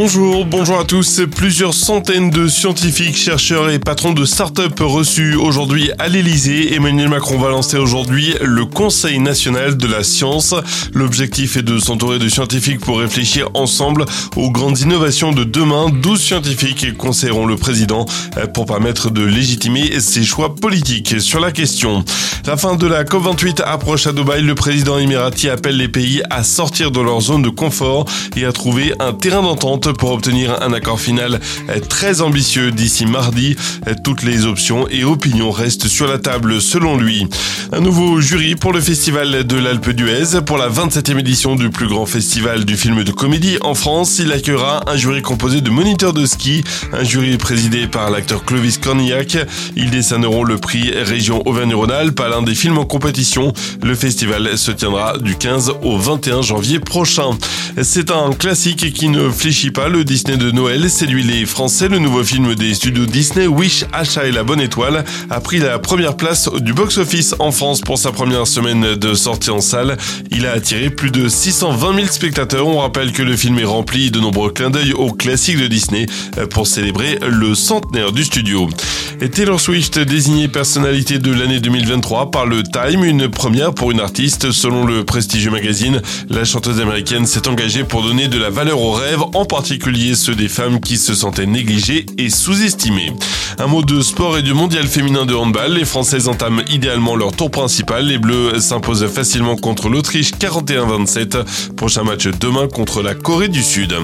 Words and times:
Bonjour, 0.00 0.46
bonjour 0.46 0.78
à 0.78 0.84
tous. 0.84 1.22
Plusieurs 1.34 1.74
centaines 1.74 2.30
de 2.30 2.46
scientifiques, 2.46 3.16
chercheurs 3.16 3.68
et 3.68 3.80
patrons 3.80 4.12
de 4.12 4.24
start-up 4.24 4.78
reçus 4.78 5.34
aujourd'hui 5.34 5.90
à 5.98 6.06
l'Elysée. 6.06 6.72
Emmanuel 6.72 7.08
Macron 7.08 7.36
va 7.36 7.48
lancer 7.48 7.78
aujourd'hui 7.78 8.36
le 8.40 8.64
Conseil 8.64 9.18
national 9.18 9.76
de 9.76 9.88
la 9.88 10.04
science. 10.04 10.54
L'objectif 10.94 11.56
est 11.56 11.64
de 11.64 11.80
s'entourer 11.80 12.20
de 12.20 12.28
scientifiques 12.28 12.78
pour 12.78 13.00
réfléchir 13.00 13.48
ensemble 13.54 14.04
aux 14.36 14.52
grandes 14.52 14.78
innovations 14.78 15.32
de 15.32 15.42
demain. 15.42 15.88
12 15.90 16.20
scientifiques 16.20 16.96
conseilleront 16.96 17.46
le 17.46 17.56
président 17.56 18.06
pour 18.54 18.66
permettre 18.66 19.10
de 19.10 19.24
légitimer 19.24 19.98
ses 19.98 20.22
choix 20.22 20.54
politiques 20.54 21.20
sur 21.20 21.40
la 21.40 21.50
question. 21.50 22.04
La 22.46 22.56
fin 22.56 22.76
de 22.76 22.86
la 22.86 23.02
COP28 23.02 23.62
approche 23.64 24.06
à 24.06 24.12
Dubaï. 24.12 24.42
Le 24.42 24.54
président 24.54 24.96
émirati 24.96 25.50
appelle 25.50 25.76
les 25.76 25.88
pays 25.88 26.22
à 26.30 26.44
sortir 26.44 26.92
de 26.92 27.00
leur 27.00 27.20
zone 27.20 27.42
de 27.42 27.50
confort 27.50 28.04
et 28.36 28.44
à 28.44 28.52
trouver 28.52 28.94
un 29.00 29.12
terrain 29.12 29.42
d'entente 29.42 29.87
pour 29.92 30.12
obtenir 30.12 30.62
un 30.62 30.72
accord 30.72 31.00
final 31.00 31.40
très 31.88 32.20
ambitieux 32.20 32.70
d'ici 32.70 33.06
mardi. 33.06 33.56
Toutes 34.04 34.22
les 34.22 34.46
options 34.46 34.88
et 34.88 35.04
opinions 35.04 35.50
restent 35.50 35.88
sur 35.88 36.06
la 36.06 36.18
table 36.18 36.60
selon 36.60 36.96
lui. 36.96 37.26
Un 37.72 37.80
nouveau 37.80 38.20
jury 38.20 38.54
pour 38.54 38.72
le 38.72 38.80
festival 38.80 39.46
de 39.46 39.56
l'Alpe 39.56 39.90
d'Huez 39.90 40.40
pour 40.44 40.58
la 40.58 40.68
27e 40.68 41.18
édition 41.18 41.54
du 41.54 41.70
plus 41.70 41.86
grand 41.86 42.06
festival 42.06 42.64
du 42.64 42.76
film 42.76 43.04
de 43.04 43.12
comédie 43.12 43.58
en 43.62 43.74
France. 43.74 44.18
Il 44.18 44.32
accueillera 44.32 44.88
un 44.90 44.96
jury 44.96 45.22
composé 45.22 45.60
de 45.60 45.70
moniteurs 45.70 46.12
de 46.12 46.26
ski, 46.26 46.64
un 46.92 47.04
jury 47.04 47.36
présidé 47.36 47.86
par 47.86 48.10
l'acteur 48.10 48.44
Clovis 48.44 48.78
Cornillac. 48.78 49.36
Ils 49.76 49.90
décerneront 49.90 50.44
le 50.44 50.58
prix 50.58 50.90
Région 50.90 51.46
Auvergne-Rhône-Alpes 51.46 52.20
à 52.20 52.28
l'un 52.28 52.42
des 52.42 52.54
films 52.54 52.78
en 52.78 52.84
compétition. 52.84 53.52
Le 53.82 53.94
festival 53.94 54.56
se 54.56 54.70
tiendra 54.70 55.18
du 55.18 55.36
15 55.36 55.74
au 55.82 55.98
21 55.98 56.42
janvier 56.42 56.80
prochain. 56.80 57.30
C'est 57.82 58.10
un 58.10 58.32
classique 58.32 58.92
qui 58.92 59.08
ne 59.08 59.28
fléchit 59.30 59.70
pas, 59.70 59.77
le 59.86 60.02
Disney 60.02 60.36
de 60.36 60.50
Noël 60.50 60.90
séduit 60.90 61.22
les 61.22 61.46
Français. 61.46 61.88
Le 61.88 61.98
nouveau 61.98 62.24
film 62.24 62.54
des 62.56 62.74
studios 62.74 63.06
Disney, 63.06 63.46
Wish, 63.46 63.84
Achat 63.92 64.26
et 64.26 64.32
la 64.32 64.42
Bonne 64.42 64.60
Étoile, 64.60 65.04
a 65.30 65.40
pris 65.40 65.58
la 65.58 65.78
première 65.78 66.16
place 66.16 66.50
du 66.52 66.72
box-office 66.72 67.36
en 67.38 67.52
France 67.52 67.80
pour 67.80 67.96
sa 67.96 68.10
première 68.10 68.46
semaine 68.46 68.96
de 68.96 69.14
sortie 69.14 69.50
en 69.50 69.60
salle. 69.60 69.96
Il 70.30 70.46
a 70.46 70.52
attiré 70.52 70.90
plus 70.90 71.10
de 71.10 71.28
620 71.28 71.94
000 71.94 72.06
spectateurs. 72.08 72.66
On 72.66 72.78
rappelle 72.78 73.12
que 73.12 73.22
le 73.22 73.36
film 73.36 73.58
est 73.58 73.64
rempli 73.64 74.10
de 74.10 74.18
nombreux 74.18 74.50
clins 74.50 74.70
d'œil 74.70 74.92
aux 74.94 75.12
classiques 75.12 75.60
de 75.60 75.68
Disney 75.68 76.06
pour 76.50 76.66
célébrer 76.66 77.18
le 77.22 77.54
centenaire 77.54 78.10
du 78.10 78.24
studio. 78.24 78.68
Et 79.20 79.30
Taylor 79.30 79.60
Swift 79.60 79.98
désignée 79.98 80.46
personnalité 80.46 81.18
de 81.18 81.32
l'année 81.32 81.58
2023 81.58 82.30
par 82.30 82.46
le 82.46 82.62
Time, 82.62 83.02
une 83.02 83.28
première 83.28 83.74
pour 83.74 83.90
une 83.90 83.98
artiste. 83.98 84.52
Selon 84.52 84.84
le 84.86 85.04
prestigieux 85.04 85.50
magazine, 85.50 86.00
la 86.30 86.44
chanteuse 86.44 86.80
américaine 86.80 87.26
s'est 87.26 87.48
engagée 87.48 87.82
pour 87.82 88.04
donner 88.04 88.28
de 88.28 88.38
la 88.38 88.48
valeur 88.48 88.80
aux 88.80 88.92
rêves, 88.92 89.22
en 89.34 89.44
particulier 89.44 90.14
ceux 90.14 90.36
des 90.36 90.46
femmes 90.46 90.80
qui 90.80 90.96
se 90.96 91.14
sentaient 91.14 91.46
négligées 91.46 92.06
et 92.16 92.30
sous-estimées. 92.30 93.12
Un 93.58 93.66
mot 93.66 93.82
de 93.82 94.00
sport 94.02 94.38
et 94.38 94.42
du 94.42 94.54
mondial 94.54 94.86
féminin 94.86 95.26
de 95.26 95.34
handball. 95.34 95.72
Les 95.72 95.84
Françaises 95.84 96.28
entament 96.28 96.62
idéalement 96.70 97.16
leur 97.16 97.32
tour 97.32 97.50
principal. 97.50 98.06
Les 98.06 98.18
Bleus 98.18 98.60
s'imposent 98.60 99.06
facilement 99.08 99.56
contre 99.56 99.88
l'Autriche 99.88 100.30
41-27. 100.34 101.72
Prochain 101.74 102.04
match 102.04 102.28
demain 102.38 102.68
contre 102.68 103.02
la 103.02 103.16
Corée 103.16 103.48
du 103.48 103.64
Sud. 103.64 103.94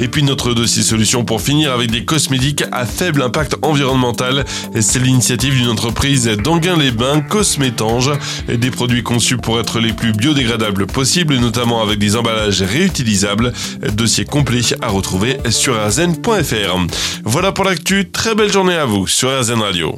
Et 0.00 0.08
puis 0.08 0.24
notre 0.24 0.52
dossier 0.52 0.82
solution 0.82 1.24
pour 1.24 1.40
finir 1.40 1.70
avec 1.70 1.92
des 1.92 2.04
cosmétiques 2.04 2.64
à 2.72 2.86
faible 2.86 3.22
impact 3.22 3.54
environnemental. 3.62 4.44
C'est 4.80 4.98
l'initiative 4.98 5.54
d'une 5.54 5.68
entreprise 5.68 6.26
d'Anguin-les-Bains, 6.26 7.20
Cosmétange. 7.20 8.10
Des 8.48 8.70
produits 8.70 9.02
conçus 9.02 9.36
pour 9.36 9.60
être 9.60 9.80
les 9.80 9.92
plus 9.92 10.12
biodégradables 10.12 10.86
possibles, 10.86 11.36
notamment 11.36 11.82
avec 11.82 11.98
des 11.98 12.16
emballages 12.16 12.62
réutilisables. 12.62 13.52
Dossier 13.92 14.24
complet 14.24 14.60
à 14.82 14.88
retrouver 14.88 15.38
sur 15.50 15.76
arzen.fr. 15.76 16.86
Voilà 17.24 17.52
pour 17.52 17.64
l'actu. 17.64 18.10
Très 18.10 18.34
belle 18.34 18.52
journée 18.52 18.74
à 18.74 18.84
vous 18.84 19.06
sur 19.06 19.30
RZN 19.30 19.60
Radio. 19.60 19.96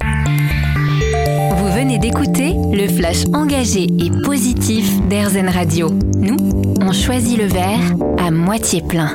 Vous 1.57 1.73
venez 1.73 1.99
d'écouter 1.99 2.55
le 2.73 2.89
flash 2.89 3.25
engagé 3.33 3.85
et 3.85 4.11
positif 4.25 4.87
d'RZN 5.09 5.49
Radio. 5.49 5.91
Nous, 6.19 6.37
on 6.81 6.93
choisit 6.93 7.39
le 7.39 7.47
verre 7.47 7.81
à 8.19 8.31
moitié 8.31 8.83
plein. 8.83 9.15